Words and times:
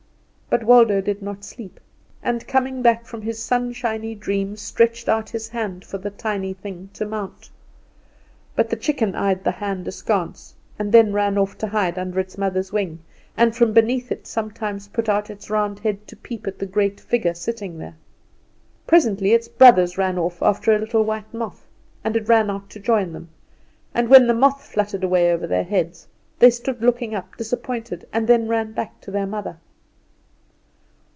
But 0.53 0.65
Waldo 0.65 0.99
did 0.99 1.21
not 1.21 1.45
sleep, 1.45 1.79
and 2.21 2.45
coming 2.45 2.81
back 2.81 3.05
from 3.05 3.21
his 3.21 3.41
sunshiny 3.41 4.13
dream, 4.15 4.57
stretched 4.57 5.07
out 5.07 5.29
his 5.29 5.47
hand 5.47 5.85
for 5.85 5.97
the 5.97 6.09
tiny 6.09 6.51
thing 6.51 6.89
to 6.91 7.05
mount. 7.05 7.49
But 8.53 8.69
the 8.69 8.75
chicken 8.75 9.15
eyed 9.15 9.45
the 9.45 9.51
hand, 9.51 9.87
and 10.77 10.91
then 10.91 11.13
ran 11.13 11.37
off 11.37 11.57
to 11.59 11.67
hide 11.67 11.97
under 11.97 12.19
its 12.19 12.37
mother's 12.37 12.73
wing, 12.73 12.99
and 13.37 13.55
from 13.55 13.71
beneath 13.71 14.11
it 14.11 14.19
it 14.19 14.27
sometimes 14.27 14.89
put 14.89 15.07
out 15.07 15.29
its 15.29 15.49
round 15.49 15.79
head 15.79 16.05
to 16.07 16.17
peep 16.17 16.45
at 16.45 16.59
the 16.59 16.65
great 16.65 16.99
figure 16.99 17.33
sitting 17.33 17.77
there. 17.77 17.95
Presently 18.85 19.31
its 19.31 19.47
brothers 19.47 19.97
ran 19.97 20.17
off 20.19 20.43
after 20.43 20.73
a 20.75 20.79
little 20.79 21.05
white 21.05 21.33
moth 21.33 21.65
and 22.03 22.17
it 22.17 22.27
ran 22.27 22.49
out 22.49 22.69
to 22.71 22.77
join 22.81 23.13
them; 23.13 23.29
and 23.93 24.09
when 24.09 24.27
the 24.27 24.33
moth 24.33 24.65
fluttered 24.65 25.05
away 25.05 25.31
over 25.31 25.47
their 25.47 25.63
heads 25.63 26.09
they 26.39 26.49
stood 26.49 26.81
looking 26.81 27.15
up 27.15 27.37
disappointed, 27.37 28.05
and 28.11 28.27
then 28.27 28.49
ran 28.49 28.73
back 28.73 28.99
to 28.99 29.11
their 29.11 29.25
mother. 29.25 29.55